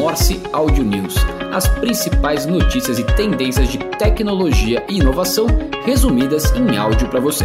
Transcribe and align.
Morse 0.00 0.40
Audio 0.54 0.82
News, 0.82 1.14
as 1.52 1.68
principais 1.78 2.46
notícias 2.46 2.98
e 2.98 3.04
tendências 3.04 3.68
de 3.68 3.76
tecnologia 3.98 4.82
e 4.88 4.96
inovação 4.96 5.46
resumidas 5.84 6.50
em 6.52 6.74
áudio 6.78 7.06
para 7.10 7.20
você. 7.20 7.44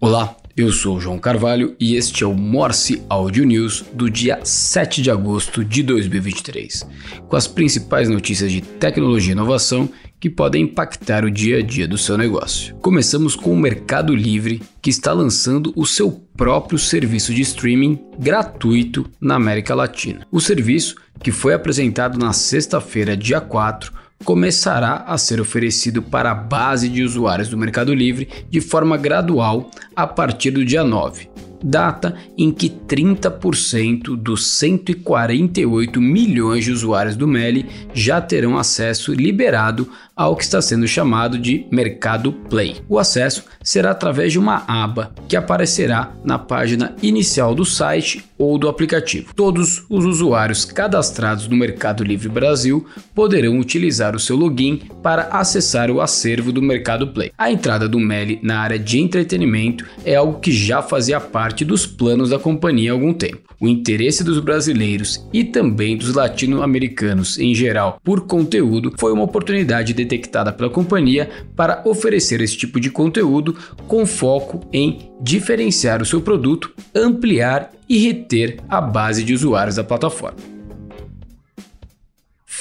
Olá, 0.00 0.34
eu 0.56 0.70
sou 0.70 1.00
João 1.00 1.18
Carvalho 1.18 1.74
e 1.80 1.96
este 1.96 2.24
é 2.24 2.26
o 2.26 2.34
Morse 2.34 3.02
Audio 3.08 3.44
News 3.44 3.84
do 3.94 4.10
dia 4.10 4.40
7 4.44 5.00
de 5.00 5.10
agosto 5.10 5.64
de 5.64 5.82
2023, 5.82 6.86
com 7.26 7.36
as 7.36 7.46
principais 7.46 8.08
notícias 8.08 8.52
de 8.52 8.60
tecnologia 8.60 9.30
e 9.30 9.32
inovação 9.32 9.88
que 10.20 10.28
podem 10.28 10.64
impactar 10.64 11.24
o 11.24 11.30
dia 11.30 11.58
a 11.58 11.62
dia 11.62 11.88
do 11.88 11.96
seu 11.96 12.18
negócio. 12.18 12.74
Começamos 12.76 13.34
com 13.34 13.50
o 13.50 13.56
Mercado 13.56 14.14
Livre, 14.14 14.62
que 14.80 14.90
está 14.90 15.12
lançando 15.12 15.72
o 15.74 15.86
seu 15.86 16.12
próprio 16.36 16.78
serviço 16.78 17.34
de 17.34 17.40
streaming 17.40 17.98
gratuito 18.18 19.08
na 19.20 19.36
América 19.36 19.74
Latina. 19.74 20.26
O 20.30 20.40
serviço, 20.40 20.96
que 21.22 21.32
foi 21.32 21.54
apresentado 21.54 22.18
na 22.18 22.32
sexta-feira, 22.32 23.16
dia 23.16 23.40
4, 23.40 23.92
começará 24.24 25.04
a 25.06 25.18
ser 25.18 25.40
oferecido 25.40 26.02
para 26.02 26.30
a 26.30 26.34
base 26.34 26.88
de 26.88 27.02
usuários 27.02 27.48
do 27.48 27.58
Mercado 27.58 27.94
Livre 27.94 28.28
de 28.48 28.60
forma 28.60 28.96
gradual 28.96 29.70
a 29.94 30.06
partir 30.06 30.50
do 30.50 30.64
dia 30.64 30.84
9 30.84 31.28
data 31.62 32.14
em 32.36 32.50
que 32.50 32.68
30% 32.68 34.16
dos 34.16 34.46
148 34.46 36.00
milhões 36.00 36.64
de 36.64 36.72
usuários 36.72 37.16
do 37.16 37.26
Meli 37.26 37.66
já 37.94 38.20
terão 38.20 38.56
acesso 38.56 39.12
liberado 39.12 39.88
ao 40.14 40.36
que 40.36 40.44
está 40.44 40.60
sendo 40.60 40.86
chamado 40.86 41.38
de 41.38 41.66
Mercado 41.70 42.32
Play. 42.32 42.76
O 42.88 42.98
acesso 42.98 43.44
será 43.62 43.90
através 43.90 44.32
de 44.32 44.38
uma 44.38 44.62
aba 44.68 45.12
que 45.28 45.36
aparecerá 45.36 46.12
na 46.24 46.38
página 46.38 46.94
inicial 47.02 47.54
do 47.54 47.64
site 47.64 48.24
ou 48.36 48.58
do 48.58 48.68
aplicativo. 48.68 49.32
Todos 49.34 49.84
os 49.88 50.04
usuários 50.04 50.64
cadastrados 50.64 51.48
no 51.48 51.56
Mercado 51.56 52.04
Livre 52.04 52.28
Brasil 52.28 52.86
poderão 53.14 53.58
utilizar 53.58 54.14
o 54.14 54.20
seu 54.20 54.36
login 54.36 54.82
para 55.02 55.28
acessar 55.32 55.90
o 55.90 56.00
acervo 56.00 56.52
do 56.52 56.60
Mercado 56.60 57.08
Play. 57.08 57.32
A 57.38 57.50
entrada 57.50 57.88
do 57.88 57.98
Meli 57.98 58.38
na 58.42 58.60
área 58.60 58.78
de 58.78 59.00
entretenimento 59.00 59.86
é 60.04 60.16
algo 60.16 60.40
que 60.40 60.52
já 60.52 60.82
fazia 60.82 61.20
parte 61.20 61.51
dos 61.60 61.84
planos 61.84 62.30
da 62.30 62.38
companhia 62.38 62.90
há 62.90 62.94
algum 62.94 63.12
tempo. 63.12 63.54
O 63.60 63.68
interesse 63.68 64.24
dos 64.24 64.38
brasileiros 64.40 65.28
e 65.32 65.44
também 65.44 65.96
dos 65.96 66.14
latino-americanos 66.14 67.38
em 67.38 67.54
geral 67.54 68.00
por 68.02 68.26
conteúdo 68.26 68.92
foi 68.98 69.12
uma 69.12 69.24
oportunidade 69.24 69.92
detectada 69.92 70.52
pela 70.52 70.70
companhia 70.70 71.28
para 71.54 71.82
oferecer 71.84 72.40
esse 72.40 72.56
tipo 72.56 72.80
de 72.80 72.88
conteúdo 72.90 73.54
com 73.86 74.06
foco 74.06 74.66
em 74.72 75.10
diferenciar 75.20 76.00
o 76.00 76.06
seu 76.06 76.20
produto, 76.20 76.72
ampliar 76.94 77.70
e 77.88 77.98
reter 77.98 78.56
a 78.68 78.80
base 78.80 79.22
de 79.22 79.34
usuários 79.34 79.76
da 79.76 79.84
plataforma. 79.84 80.38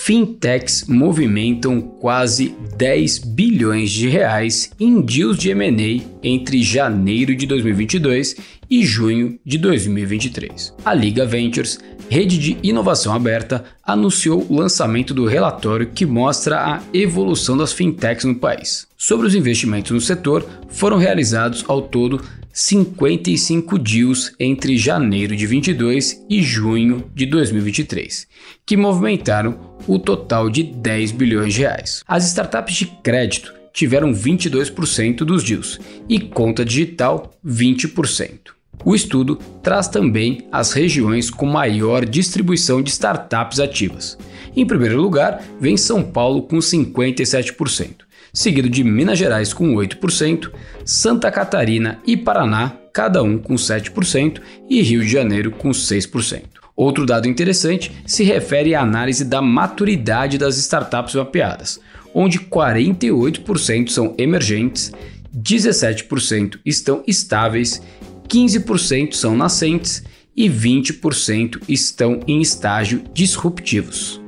Fintechs 0.04 0.86
movimentam 0.88 1.80
quase 1.80 2.56
10 2.76 3.20
bilhões 3.20 3.92
de 3.92 4.10
reais 4.10 4.72
em 4.80 5.00
deals 5.00 5.38
de 5.38 5.52
M&A 5.52 6.11
entre 6.24 6.62
janeiro 6.62 7.36
de 7.36 7.46
2022 7.46 8.36
e 8.70 8.86
junho 8.86 9.40
de 9.46 9.58
2023. 9.58 10.74
A 10.86 10.94
Liga 10.94 11.26
Ventures, 11.26 11.80
rede 12.10 12.38
de 12.38 12.58
inovação 12.64 13.14
aberta, 13.14 13.64
anunciou 13.84 14.46
o 14.50 14.56
lançamento 14.56 15.14
do 15.14 15.26
relatório 15.26 15.88
que 15.88 16.06
mostra 16.06 16.58
a 16.58 16.82
evolução 16.94 17.58
das 17.58 17.74
fintechs 17.74 18.26
no 18.26 18.36
país. 18.36 18.88
Sobre 18.98 19.28
os 19.28 19.36
investimentos 19.36 19.92
no 19.92 20.00
setor, 20.00 20.46
foram 20.70 20.98
realizados 20.98 21.66
ao 21.68 21.82
todo 21.82 22.22
55 22.54 23.80
deals 23.80 24.34
entre 24.40 24.78
janeiro 24.78 25.36
de 25.36 25.48
22 25.48 26.26
e 26.30 26.42
junho 26.42 27.10
de 27.16 27.26
2023, 27.26 28.28
que 28.66 28.76
movimentaram 28.76 29.58
o 29.88 29.98
total 29.98 30.50
de 30.50 30.64
10 30.64 31.12
bilhões 31.12 31.54
de 31.54 31.62
reais. 31.62 32.04
As 32.08 32.28
startups 32.28 32.76
de 32.76 32.86
crédito 32.86 33.61
tiveram 33.74 34.14
22% 34.14 35.18
dos 35.18 35.44
deals 35.44 35.80
e 36.08 36.20
conta 36.20 36.66
digital 36.66 37.32
20%. 37.46 38.52
O 38.84 38.96
estudo 38.96 39.38
traz 39.62 39.88
também 39.88 40.48
as 40.52 40.74
regiões 40.74 41.30
com 41.30 41.46
maior 41.46 42.06
distribuição 42.06 42.82
de 42.82 42.90
startups 42.90 43.60
ativas. 43.60 44.18
Em 44.56 44.66
primeiro 44.66 45.00
lugar, 45.00 45.44
vem 45.60 45.78
São 45.78 46.04
Paulo 46.04 46.44
com 46.44 46.58
57%, 46.58 47.98
seguido 48.34 48.70
de 48.70 48.84
Minas 48.84 49.20
Gerais 49.20 49.54
com 49.54 49.76
8%, 49.76 50.52
Santa 50.84 51.32
Catarina 51.32 52.00
e 52.06 52.18
Paraná, 52.18 52.76
cada 52.92 53.22
um 53.22 53.38
com 53.38 53.54
7%, 53.54 54.42
e 54.70 54.82
Rio 54.82 55.02
de 55.02 55.10
Janeiro 55.10 55.52
com 55.52 55.70
6%. 55.70 56.44
Outro 56.76 57.06
dado 57.06 57.28
interessante 57.28 57.92
se 58.06 58.24
refere 58.24 58.74
à 58.74 58.82
análise 58.82 59.24
da 59.24 59.42
maturidade 59.42 60.38
das 60.38 60.58
startups 60.58 61.14
mapeadas, 61.14 61.80
onde 62.14 62.40
48% 62.40 63.90
são 63.90 64.14
emergentes, 64.18 64.92
17% 65.36 66.60
estão 66.66 67.04
estáveis, 67.08 67.82
15% 68.28 69.14
são 69.14 69.36
nascentes 69.36 70.04
e 70.36 70.50
20% 70.50 71.62
estão 71.68 72.20
em 72.28 72.42
estágio 72.42 73.04
disruptivos. 73.14 74.22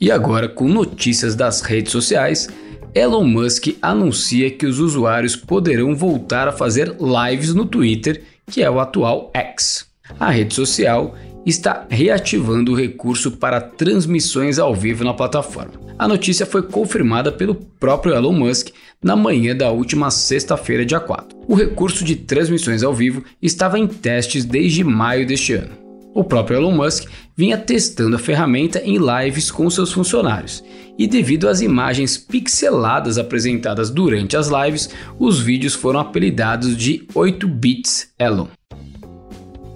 E 0.00 0.10
agora, 0.10 0.48
com 0.48 0.68
notícias 0.68 1.34
das 1.34 1.60
redes 1.60 1.90
sociais, 1.90 2.48
Elon 2.94 3.24
Musk 3.24 3.76
anuncia 3.82 4.50
que 4.50 4.64
os 4.64 4.78
usuários 4.78 5.34
poderão 5.34 5.94
voltar 5.94 6.48
a 6.48 6.52
fazer 6.52 6.96
lives 7.00 7.52
no 7.52 7.66
Twitter, 7.66 8.22
que 8.48 8.62
é 8.62 8.70
o 8.70 8.80
atual 8.80 9.30
X. 9.34 9.86
A 10.18 10.30
rede 10.30 10.54
social 10.54 11.14
está 11.44 11.86
reativando 11.88 12.72
o 12.72 12.74
recurso 12.74 13.32
para 13.32 13.60
transmissões 13.60 14.58
ao 14.58 14.74
vivo 14.74 15.04
na 15.04 15.14
plataforma. 15.14 15.72
A 15.98 16.06
notícia 16.06 16.46
foi 16.46 16.62
confirmada 16.62 17.32
pelo 17.32 17.54
próprio 17.54 18.14
Elon 18.14 18.32
Musk 18.32 18.68
na 19.02 19.16
manhã 19.16 19.56
da 19.56 19.70
última 19.70 20.10
sexta-feira, 20.10 20.84
dia 20.84 21.00
4. 21.00 21.38
O 21.46 21.54
recurso 21.54 22.04
de 22.04 22.16
transmissões 22.16 22.82
ao 22.82 22.94
vivo 22.94 23.24
estava 23.40 23.78
em 23.78 23.86
testes 23.86 24.44
desde 24.44 24.84
maio 24.84 25.26
deste 25.26 25.54
ano. 25.54 25.88
O 26.14 26.24
próprio 26.24 26.56
Elon 26.56 26.72
Musk 26.72 27.08
vinha 27.36 27.56
testando 27.56 28.16
a 28.16 28.18
ferramenta 28.18 28.80
em 28.84 28.98
lives 28.98 29.50
com 29.50 29.70
seus 29.70 29.92
funcionários, 29.92 30.64
e 30.98 31.06
devido 31.06 31.48
às 31.48 31.60
imagens 31.60 32.18
pixeladas 32.18 33.18
apresentadas 33.18 33.88
durante 33.88 34.36
as 34.36 34.48
lives, 34.48 34.90
os 35.18 35.38
vídeos 35.38 35.74
foram 35.74 36.00
apelidados 36.00 36.76
de 36.76 37.06
8 37.14 37.46
bits 37.46 38.12
Elon. 38.18 38.48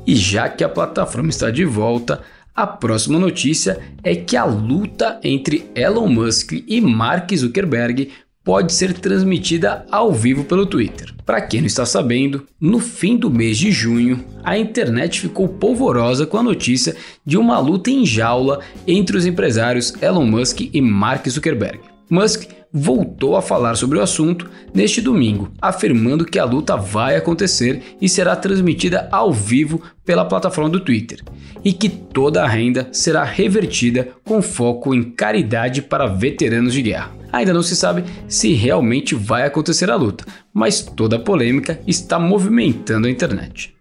E 0.06 0.14
já 0.14 0.48
que 0.48 0.64
a 0.64 0.68
plataforma 0.68 1.30
está 1.30 1.50
de 1.50 1.64
volta, 1.64 2.22
a 2.54 2.66
próxima 2.66 3.18
notícia 3.18 3.78
é 4.02 4.14
que 4.14 4.36
a 4.36 4.44
luta 4.44 5.18
entre 5.22 5.70
Elon 5.74 6.08
Musk 6.08 6.52
e 6.66 6.80
Mark 6.80 7.34
Zuckerberg 7.34 8.10
pode 8.44 8.72
ser 8.72 8.92
transmitida 8.94 9.86
ao 9.90 10.12
vivo 10.12 10.44
pelo 10.44 10.66
Twitter. 10.66 11.14
Para 11.24 11.40
quem 11.40 11.60
não 11.60 11.66
está 11.66 11.86
sabendo, 11.86 12.46
no 12.60 12.80
fim 12.80 13.16
do 13.16 13.30
mês 13.30 13.56
de 13.56 13.70
junho, 13.70 14.24
a 14.42 14.58
internet 14.58 15.20
ficou 15.20 15.48
polvorosa 15.48 16.26
com 16.26 16.36
a 16.36 16.42
notícia 16.42 16.96
de 17.24 17.38
uma 17.38 17.58
luta 17.58 17.90
em 17.90 18.04
jaula 18.04 18.60
entre 18.86 19.16
os 19.16 19.24
empresários 19.24 19.94
Elon 20.02 20.26
Musk 20.26 20.60
e 20.72 20.80
Mark 20.80 21.28
Zuckerberg. 21.28 21.80
Musk 22.10 22.50
voltou 22.72 23.37
a 23.37 23.43
falar 23.43 23.77
sobre 23.77 23.99
o 23.99 24.03
assunto 24.03 24.49
neste 24.72 25.00
domingo, 25.00 25.53
afirmando 25.60 26.25
que 26.25 26.38
a 26.38 26.44
luta 26.44 26.77
vai 26.77 27.16
acontecer 27.16 27.97
e 28.00 28.09
será 28.09 28.34
transmitida 28.34 29.09
ao 29.12 29.33
vivo 29.33 29.83
pela 30.05 30.25
plataforma 30.25 30.71
do 30.71 30.81
Twitter, 30.81 31.21
e 31.62 31.72
que 31.72 31.88
toda 31.88 32.43
a 32.43 32.49
renda 32.49 32.88
será 32.93 33.22
revertida 33.25 34.09
com 34.25 34.41
foco 34.41 34.94
em 34.94 35.03
caridade 35.03 35.82
para 35.82 36.06
veteranos 36.06 36.72
de 36.72 36.82
guerra. 36.82 37.15
Ainda 37.31 37.53
não 37.53 37.62
se 37.62 37.77
sabe 37.77 38.05
se 38.27 38.53
realmente 38.53 39.15
vai 39.15 39.44
acontecer 39.44 39.91
a 39.91 39.97
luta, 39.97 40.25
mas 40.53 40.82
toda 40.82 41.16
a 41.16 41.21
polêmica 41.21 41.81
está 41.87 42.19
movimentando 42.19 43.06
a 43.06 43.11
internet. 43.11 43.75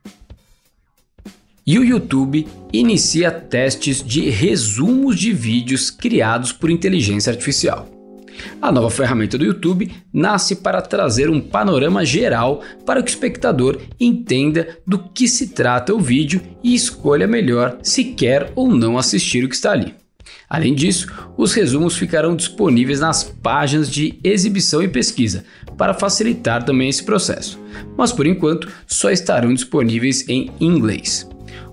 E 1.66 1.78
o 1.78 1.86
YouTube 1.86 2.48
inicia 2.74 3.32
testes 3.32 4.04
de 4.04 4.30
resumos 4.30 5.18
de 5.18 5.32
vídeos 5.32 5.92
criados 5.92 6.52
por 6.52 6.70
inteligência 6.70 7.32
artificial. 7.32 8.01
A 8.62 8.72
nova 8.72 8.90
ferramenta 8.90 9.38
do 9.38 9.46
YouTube 9.46 9.92
nasce 10.14 10.56
para 10.58 10.82
trazer 10.82 11.30
um 11.30 11.40
panorama 11.40 12.06
geral 12.06 12.62
para 12.86 13.02
que 13.02 13.10
o 13.10 13.14
espectador 13.14 13.78
entenda 14.00 14.78
do 14.86 15.00
que 15.00 15.28
se 15.28 15.48
trata 15.48 15.94
o 15.94 16.00
vídeo 16.00 16.42
e 16.64 16.76
escolha 16.76 17.28
melhor 17.28 17.78
se 17.82 18.04
quer 18.04 18.52
ou 18.56 18.70
não 18.70 18.98
assistir 18.98 19.44
o 19.44 19.50
que 19.50 19.56
está 19.56 19.72
ali. 19.72 19.96
Além 20.50 20.76
disso, 20.76 21.08
os 21.38 21.54
resumos 21.54 21.96
ficarão 21.96 22.36
disponíveis 22.36 23.00
nas 23.00 23.24
páginas 23.24 23.90
de 23.90 24.20
exibição 24.24 24.84
e 24.84 24.88
pesquisa, 24.88 25.46
para 25.78 25.94
facilitar 25.94 26.64
também 26.64 26.90
esse 26.90 27.04
processo, 27.04 27.60
mas 27.98 28.12
por 28.12 28.28
enquanto 28.28 28.68
só 28.86 29.10
estarão 29.10 29.54
disponíveis 29.54 30.28
em 30.28 30.52
inglês. 30.60 31.28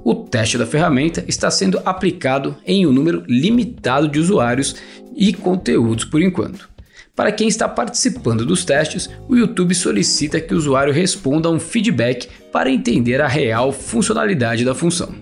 O 0.04 0.14
teste 0.14 0.56
da 0.56 0.66
ferramenta 0.66 1.25
está 1.28 1.50
sendo 1.50 1.80
aplicado 1.84 2.56
em 2.66 2.86
um 2.86 2.92
número 2.92 3.25
limitado 3.28 4.08
de 4.08 4.19
usuários 4.19 4.76
e 5.16 5.32
conteúdos 5.32 6.04
por 6.04 6.22
enquanto. 6.22 6.69
Para 7.14 7.32
quem 7.32 7.48
está 7.48 7.69
participando 7.69 8.46
dos 8.46 8.64
testes, 8.64 9.10
o 9.28 9.34
YouTube 9.34 9.75
solicita 9.75 10.40
que 10.40 10.54
o 10.54 10.56
usuário 10.56 10.92
responda 10.92 11.50
um 11.50 11.58
feedback 11.58 12.28
para 12.52 12.70
entender 12.70 13.20
a 13.20 13.26
real 13.26 13.72
funcionalidade 13.72 14.64
da 14.64 14.72
função. 14.72 15.12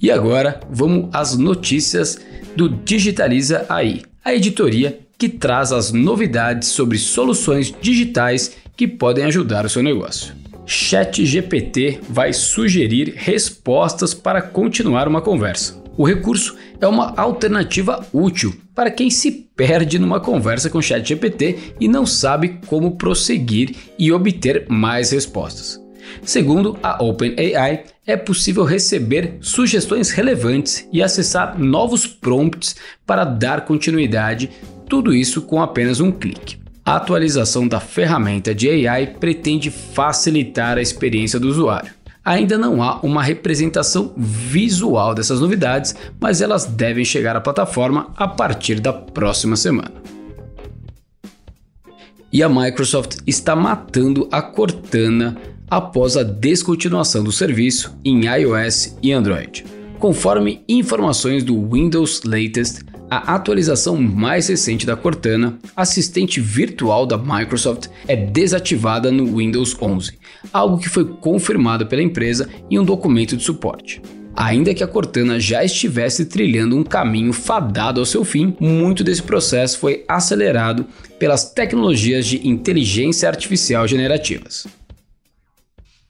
E 0.00 0.10
agora 0.10 0.60
vamos 0.70 1.08
às 1.10 1.38
notícias 1.38 2.20
do 2.54 2.68
Digitaliza 2.68 3.64
AI, 3.68 4.02
a 4.22 4.34
editoria 4.34 5.00
que 5.16 5.28
traz 5.28 5.72
as 5.72 5.90
novidades 5.90 6.68
sobre 6.68 6.98
soluções 6.98 7.74
digitais 7.80 8.56
que 8.76 8.86
podem 8.86 9.24
ajudar 9.24 9.64
o 9.64 9.70
seu 9.70 9.82
negócio. 9.82 10.43
ChatGPT 10.66 12.00
vai 12.08 12.32
sugerir 12.32 13.14
respostas 13.16 14.14
para 14.14 14.40
continuar 14.40 15.06
uma 15.06 15.20
conversa. 15.20 15.82
O 15.96 16.04
recurso 16.04 16.56
é 16.80 16.86
uma 16.86 17.14
alternativa 17.16 18.04
útil 18.12 18.54
para 18.74 18.90
quem 18.90 19.10
se 19.10 19.30
perde 19.30 19.98
numa 19.98 20.18
conversa 20.18 20.68
com 20.68 20.82
ChatGPT 20.82 21.74
e 21.80 21.86
não 21.86 22.04
sabe 22.04 22.60
como 22.66 22.96
prosseguir 22.96 23.76
e 23.98 24.10
obter 24.10 24.66
mais 24.68 25.12
respostas. 25.12 25.80
Segundo 26.22 26.78
a 26.82 27.02
OpenAI, 27.02 27.84
é 28.06 28.16
possível 28.16 28.64
receber 28.64 29.38
sugestões 29.40 30.10
relevantes 30.10 30.86
e 30.92 31.02
acessar 31.02 31.58
novos 31.58 32.06
prompts 32.06 32.76
para 33.06 33.24
dar 33.24 33.64
continuidade, 33.64 34.50
tudo 34.88 35.14
isso 35.14 35.42
com 35.42 35.62
apenas 35.62 36.00
um 36.00 36.12
clique. 36.12 36.63
A 36.86 36.96
atualização 36.96 37.66
da 37.66 37.80
ferramenta 37.80 38.54
de 38.54 38.68
AI 38.86 39.06
pretende 39.06 39.70
facilitar 39.70 40.76
a 40.76 40.82
experiência 40.82 41.40
do 41.40 41.48
usuário. 41.48 41.90
Ainda 42.22 42.58
não 42.58 42.82
há 42.82 43.00
uma 43.00 43.22
representação 43.22 44.12
visual 44.14 45.14
dessas 45.14 45.40
novidades, 45.40 45.94
mas 46.20 46.42
elas 46.42 46.66
devem 46.66 47.04
chegar 47.04 47.36
à 47.36 47.40
plataforma 47.40 48.12
a 48.16 48.28
partir 48.28 48.80
da 48.80 48.92
próxima 48.92 49.56
semana. 49.56 49.92
E 52.30 52.42
a 52.42 52.48
Microsoft 52.50 53.16
está 53.26 53.56
matando 53.56 54.28
a 54.30 54.42
Cortana 54.42 55.38
após 55.70 56.18
a 56.18 56.22
descontinuação 56.22 57.24
do 57.24 57.32
serviço 57.32 57.96
em 58.04 58.26
iOS 58.26 58.98
e 59.02 59.10
Android. 59.10 59.64
Conforme 59.98 60.62
informações 60.68 61.42
do 61.42 61.66
Windows 61.66 62.22
Latest, 62.24 62.82
a 63.10 63.34
atualização 63.34 63.96
mais 63.96 64.48
recente 64.48 64.86
da 64.86 64.96
Cortana, 64.96 65.58
assistente 65.76 66.40
virtual 66.40 67.06
da 67.06 67.18
Microsoft, 67.18 67.88
é 68.08 68.16
desativada 68.16 69.10
no 69.12 69.36
Windows 69.36 69.76
11, 69.80 70.18
algo 70.52 70.78
que 70.78 70.88
foi 70.88 71.04
confirmado 71.04 71.86
pela 71.86 72.02
empresa 72.02 72.48
em 72.70 72.78
um 72.78 72.84
documento 72.84 73.36
de 73.36 73.42
suporte. 73.42 74.00
Ainda 74.36 74.74
que 74.74 74.82
a 74.82 74.88
Cortana 74.88 75.38
já 75.38 75.64
estivesse 75.64 76.24
trilhando 76.24 76.76
um 76.76 76.82
caminho 76.82 77.32
fadado 77.32 78.00
ao 78.00 78.06
seu 78.06 78.24
fim, 78.24 78.56
muito 78.58 79.04
desse 79.04 79.22
processo 79.22 79.78
foi 79.78 80.04
acelerado 80.08 80.86
pelas 81.18 81.52
tecnologias 81.52 82.26
de 82.26 82.46
inteligência 82.46 83.28
artificial 83.28 83.86
generativas. 83.86 84.66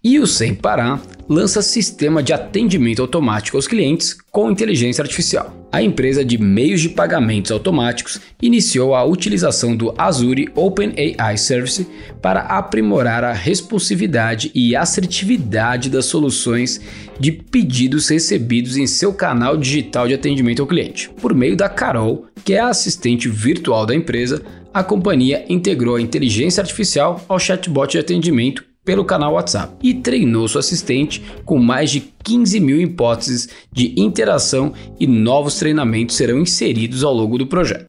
E 0.03 0.19
o 0.19 0.27
Sem 0.27 0.55
Parar 0.55 1.03
lança 1.29 1.63
sistema 1.63 2.23
de 2.23 2.33
atendimento 2.33 3.03
automático 3.03 3.57
aos 3.57 3.67
clientes 3.67 4.17
com 4.31 4.51
inteligência 4.51 5.03
artificial. 5.03 5.65
A 5.73 5.83
empresa 5.83 6.25
de 6.25 6.39
meios 6.39 6.81
de 6.81 6.89
pagamentos 6.89 7.51
automáticos 7.51 8.21
iniciou 8.41 8.95
a 8.95 9.05
utilização 9.05 9.75
do 9.75 9.93
Azure 9.99 10.49
OpenAI 10.55 11.37
Service 11.37 11.87
para 12.23 12.43
aprimorar 12.43 13.25
a 13.25 13.33
responsividade 13.33 14.53
e 14.55 14.77
assertividade 14.77 15.91
das 15.91 16.05
soluções 16.05 16.81
de 17.19 17.33
pedidos 17.33 18.09
recebidos 18.09 18.77
em 18.77 18.87
seu 18.87 19.13
canal 19.13 19.57
digital 19.57 20.07
de 20.07 20.15
atendimento 20.15 20.63
ao 20.63 20.69
cliente. 20.69 21.11
Por 21.21 21.35
meio 21.35 21.57
da 21.57 21.69
Carol, 21.69 22.27
que 22.45 22.55
é 22.55 22.61
a 22.61 22.69
assistente 22.69 23.29
virtual 23.29 23.85
da 23.85 23.95
empresa, 23.95 24.43
a 24.73 24.85
companhia 24.85 25.45
integrou 25.49 25.97
a 25.97 26.01
inteligência 26.01 26.61
artificial 26.61 27.25
ao 27.29 27.39
chatbot 27.39 27.91
de 27.93 27.99
atendimento 27.99 28.65
pelo 28.85 29.05
canal 29.05 29.35
WhatsApp 29.35 29.75
e 29.83 29.95
treinou 29.95 30.47
seu 30.47 30.61
assistente 30.61 31.25
com 31.45 31.59
mais 31.59 31.91
de 31.91 32.01
15 32.23 32.61
mil 32.61 32.81
hipóteses 32.81 33.49
de 33.73 33.95
interação 33.97 34.73
e 35.01 35.07
novos 35.07 35.57
treinamentos 35.59 36.17
serão 36.17 36.39
inseridos 36.41 37.03
ao 37.03 37.15
longo 37.15 37.39
do 37.39 37.47
projeto. 37.47 37.87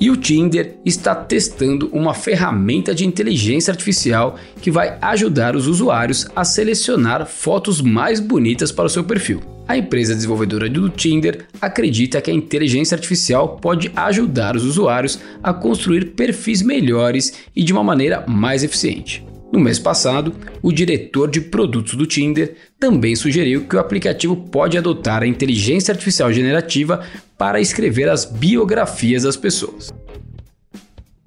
E 0.00 0.10
o 0.10 0.16
Tinder 0.16 0.76
está 0.84 1.14
testando 1.14 1.88
uma 1.92 2.12
ferramenta 2.12 2.94
de 2.94 3.06
inteligência 3.06 3.70
artificial 3.70 4.36
que 4.60 4.70
vai 4.70 4.98
ajudar 5.00 5.56
os 5.56 5.66
usuários 5.66 6.26
a 6.34 6.44
selecionar 6.44 7.26
fotos 7.26 7.80
mais 7.80 8.20
bonitas 8.20 8.70
para 8.70 8.84
o 8.84 8.90
seu 8.90 9.04
perfil. 9.04 9.40
A 9.66 9.78
empresa 9.78 10.14
desenvolvedora 10.14 10.68
do 10.68 10.90
Tinder 10.90 11.46
acredita 11.58 12.20
que 12.20 12.30
a 12.30 12.34
inteligência 12.34 12.94
artificial 12.94 13.56
pode 13.56 13.90
ajudar 13.96 14.56
os 14.56 14.64
usuários 14.64 15.18
a 15.42 15.54
construir 15.54 16.10
perfis 16.10 16.60
melhores 16.60 17.32
e 17.56 17.62
de 17.62 17.72
uma 17.72 17.82
maneira 17.82 18.24
mais 18.28 18.62
eficiente. 18.62 19.24
No 19.54 19.60
mês 19.60 19.78
passado, 19.78 20.34
o 20.60 20.72
diretor 20.72 21.30
de 21.30 21.40
produtos 21.40 21.94
do 21.94 22.06
Tinder 22.06 22.56
também 22.76 23.14
sugeriu 23.14 23.68
que 23.68 23.76
o 23.76 23.78
aplicativo 23.78 24.34
pode 24.34 24.76
adotar 24.76 25.22
a 25.22 25.28
inteligência 25.28 25.92
artificial 25.92 26.32
generativa 26.32 27.04
para 27.38 27.60
escrever 27.60 28.08
as 28.08 28.24
biografias 28.24 29.22
das 29.22 29.36
pessoas. 29.36 29.94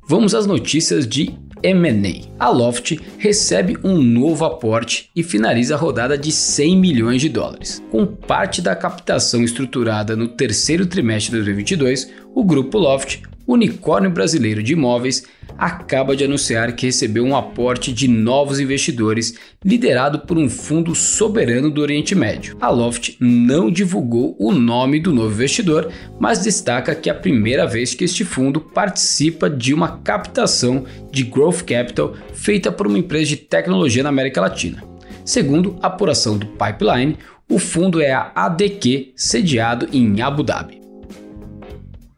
Vamos 0.06 0.36
às 0.36 0.46
notícias 0.46 1.08
de 1.08 1.34
M&A. 1.64 2.28
A 2.38 2.50
Loft 2.50 3.00
recebe 3.18 3.78
um 3.82 4.02
novo 4.02 4.44
aporte 4.44 5.10
e 5.16 5.24
finaliza 5.24 5.76
a 5.76 5.78
rodada 5.78 6.18
de 6.18 6.30
100 6.30 6.76
milhões 6.76 7.22
de 7.22 7.30
dólares. 7.30 7.82
Com 7.90 8.06
parte 8.06 8.62
da 8.62 8.76
captação 8.76 9.42
estruturada 9.42 10.18
no 10.18 10.28
terceiro 10.28 10.86
trimestre 10.86 11.32
de 11.32 11.38
2022, 11.38 12.12
o 12.36 12.44
grupo 12.44 12.78
Loft 12.78 13.22
unicórnio 13.48 14.12
brasileiro 14.12 14.62
de 14.62 14.74
imóveis, 14.74 15.24
acaba 15.58 16.16
de 16.16 16.24
anunciar 16.24 16.76
que 16.76 16.86
recebeu 16.86 17.26
um 17.26 17.36
aporte 17.36 17.92
de 17.92 18.08
novos 18.08 18.60
investidores 18.60 19.38
liderado 19.64 20.20
por 20.20 20.38
um 20.38 20.50
fundo 20.50 20.94
soberano 20.94 21.72
do 21.72 21.82
Oriente 21.82 22.14
Médio. 22.14 22.56
A 22.62 22.70
Loft 22.70 23.18
não 23.20 23.72
divulgou 23.72 24.36
o 24.40 24.52
nome 24.52 25.00
do 25.00 25.14
novo 25.14 25.34
investidor, 25.34 25.92
mas 26.20 26.40
destaca 26.40 26.94
que 26.94 27.10
é 27.10 27.14
a 27.14 27.16
primeira 27.16 27.66
vez 27.66 27.94
que 27.94 28.04
este 28.04 28.24
fundo 28.24 28.62
participa 28.62 29.50
de 29.50 29.74
uma 29.74 29.98
captação 29.98 30.86
de 31.12 31.24
growth 31.24 31.64
capital 31.64 32.14
feita 32.34 32.72
por 32.72 32.88
uma 32.88 33.00
empresa 33.00 33.30
de 33.30 33.38
tecnologia 33.38 34.04
na 34.04 34.10
América 34.10 34.42
Latina. 34.42 34.84
Segundo 35.26 35.78
a 35.82 35.88
apuração 35.88 36.38
do 36.38 36.46
Pipeline, 36.46 37.18
o 37.50 37.60
fundo 37.60 38.02
é 38.02 38.12
a 38.12 38.32
ADQ, 38.36 39.14
sediado 39.16 39.88
em 39.92 40.22
Abu 40.22 40.44
Dhabi. 40.44 40.82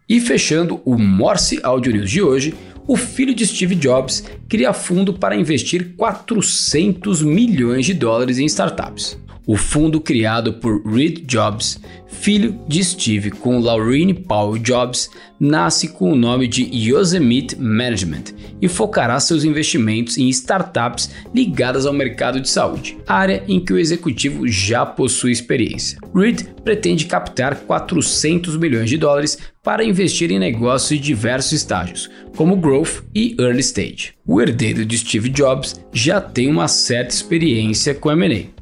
E 0.08 0.20
fechando 0.20 0.82
o 0.84 0.98
Morse 0.98 1.60
Audio 1.62 1.94
News 1.94 2.10
de 2.10 2.22
hoje, 2.22 2.56
o 2.90 2.96
filho 2.96 3.36
de 3.36 3.46
Steve 3.46 3.76
Jobs 3.76 4.24
cria 4.50 4.74
fundo 4.74 5.14
para 5.14 5.36
investir 5.36 5.94
400 5.96 7.22
milhões 7.22 7.86
de 7.86 7.94
dólares 7.94 8.40
em 8.40 8.46
startups. 8.46 9.16
O 9.50 9.58
fundo 9.58 10.00
criado 10.00 10.54
por 10.54 10.86
Reed 10.86 11.26
Jobs, 11.26 11.80
filho 12.06 12.60
de 12.68 12.84
Steve 12.84 13.32
com 13.32 13.58
Laurene 13.58 14.14
Paul 14.14 14.60
Jobs, 14.60 15.10
nasce 15.40 15.88
com 15.88 16.12
o 16.12 16.16
nome 16.16 16.48
de 16.48 16.70
Yosemite 16.72 17.60
Management 17.60 18.26
e 18.62 18.68
focará 18.68 19.20
seus 19.20 19.44
investimentos 19.44 20.20
em 20.20 20.30
startups 20.30 21.10
ligadas 21.34 21.88
ao 21.88 21.94
mercado 21.94 22.40
de 22.40 22.48
saúde, 22.48 23.00
área 23.08 23.44
em 23.48 23.60
que 23.60 23.74
o 23.74 23.80
executivo 23.80 24.48
já 24.48 24.86
possui 24.86 25.32
experiência. 25.32 25.98
Reed 26.14 26.44
pretende 26.64 27.08
captar 27.08 27.56
400 27.62 28.56
milhões 28.56 28.88
de 28.88 29.00
dólares 29.00 29.40
para 29.64 29.84
investir 29.84 30.30
em 30.30 30.38
negócios 30.38 31.00
de 31.00 31.04
diversos 31.04 31.54
estágios, 31.54 32.08
como 32.36 32.56
growth 32.56 33.02
e 33.16 33.36
early 33.40 33.62
stage. 33.62 34.14
O 34.28 34.40
herdeiro 34.40 34.86
de 34.86 34.96
Steve 34.96 35.30
Jobs 35.30 35.84
já 35.92 36.22
tem 36.22 36.48
uma 36.48 36.68
certa 36.68 37.16
experiência 37.16 37.96
com 37.96 38.12
M&A 38.12 38.59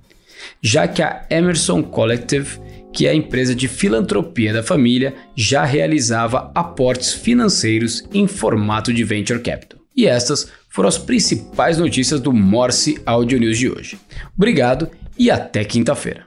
já 0.62 0.88
que 0.88 1.02
a 1.02 1.26
Emerson 1.30 1.84
Collective, 1.84 2.60
que 2.94 3.06
é 3.06 3.12
a 3.12 3.16
empresa 3.16 3.54
de 3.54 3.68
filantropia 3.68 4.54
da 4.54 4.64
família, 4.64 5.14
já 5.36 5.64
realizava 5.64 6.52
aportes 6.56 7.14
financeiros 7.14 8.04
em 8.14 8.28
formato 8.28 8.94
de 8.94 9.04
venture 9.04 9.40
capital. 9.40 9.80
E 9.96 10.06
estas 10.06 10.52
foram 10.70 10.90
as 10.90 10.98
principais 10.98 11.78
notícias 11.78 12.20
do 12.20 12.32
Morse 12.32 13.02
Audio 13.06 13.40
News 13.40 13.58
de 13.58 13.70
hoje. 13.70 14.00
Obrigado 14.36 14.90
e 15.18 15.32
até 15.32 15.64
quinta-feira. 15.64 16.26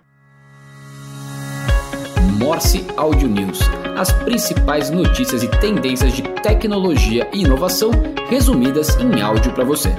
Morse 2.38 2.84
Audio 2.96 3.28
News. 3.28 3.60
As 3.96 4.12
principais 4.12 4.90
notícias 4.90 5.42
e 5.42 5.48
tendências 5.60 6.12
de 6.12 6.22
tecnologia 6.42 7.28
e 7.32 7.42
inovação 7.42 7.90
resumidas 8.28 8.96
em 8.96 9.20
áudio 9.20 9.52
para 9.52 9.64
você. 9.64 9.90